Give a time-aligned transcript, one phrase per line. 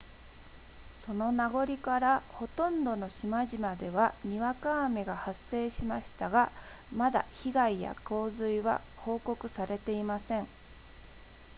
[1.05, 6.51] その名残からほとんどの島々ではにわか雨が発生しましたが
[6.91, 10.47] まだ被害や洪水は報告されていません